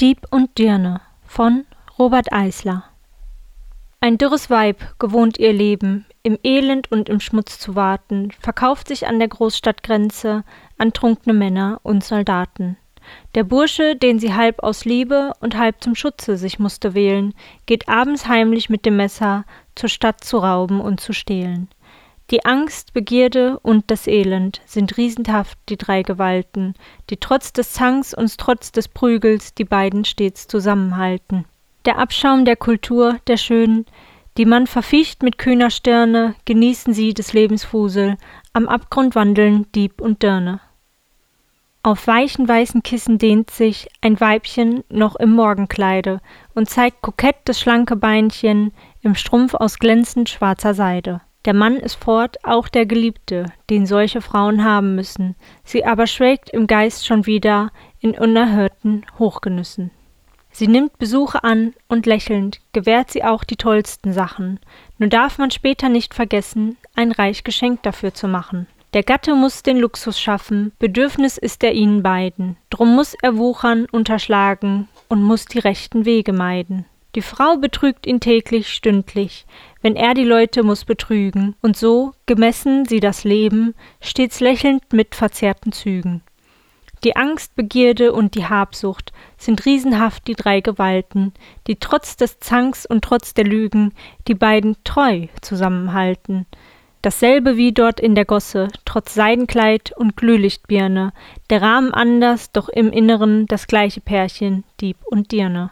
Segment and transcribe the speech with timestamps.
[0.00, 1.66] Dieb und Dirne von
[1.98, 2.84] Robert Eisler
[4.00, 9.06] Ein dürres Weib, gewohnt ihr Leben, im Elend und im Schmutz zu warten, verkauft sich
[9.06, 10.42] an der Großstadtgrenze
[10.78, 12.78] an trunkne Männer und Soldaten.
[13.34, 17.34] Der Bursche, den sie halb aus Liebe und halb zum Schutze sich musste wählen,
[17.66, 19.44] geht abends heimlich mit dem Messer
[19.74, 21.68] zur Stadt zu rauben und zu stehlen.
[22.30, 26.74] Die Angst, Begierde und das Elend sind riesenhaft die drei Gewalten,
[27.10, 31.44] die trotz des Zanks und trotz des Prügels die beiden stets zusammenhalten.
[31.86, 33.84] Der Abschaum der Kultur, der Schönen,
[34.36, 38.16] die man verficht mit kühner Stirne, genießen sie des Lebens Fusel,
[38.52, 40.60] am Abgrund wandeln Dieb und Dirne.
[41.82, 46.20] Auf weichen weißen Kissen dehnt sich ein Weibchen noch im Morgenkleide
[46.54, 51.22] und zeigt kokett das schlanke Beinchen im Strumpf aus glänzend schwarzer Seide.
[51.46, 56.50] Der Mann ist fort, auch der Geliebte, den solche Frauen haben müssen, sie aber schwelgt
[56.50, 59.90] im Geist schon wieder in unerhörten Hochgenüssen.
[60.52, 64.60] Sie nimmt Besuche an und lächelnd gewährt sie auch die tollsten Sachen,
[64.98, 68.66] nur darf man später nicht vergessen, ein reich Geschenk dafür zu machen.
[68.92, 73.86] Der Gatte muss den Luxus schaffen, Bedürfnis ist er ihnen beiden, drum muss er wuchern,
[73.90, 76.84] unterschlagen und muss die rechten Wege meiden.
[77.16, 79.44] Die Frau betrügt ihn täglich, stündlich,
[79.82, 85.16] wenn er die Leute muss betrügen, und so, gemessen sie das Leben, stets lächelnd mit
[85.16, 86.22] verzerrten Zügen.
[87.02, 91.32] Die Angst, Begierde und die Habsucht sind riesenhaft die drei Gewalten,
[91.66, 93.92] die trotz des Zanks und trotz der Lügen
[94.28, 96.46] die beiden treu zusammenhalten.
[97.02, 101.14] Dasselbe wie dort in der Gosse, trotz Seidenkleid und Glühlichtbirne,
[101.48, 105.70] der Rahmen anders, doch im Inneren das gleiche Pärchen, Dieb und Dirne.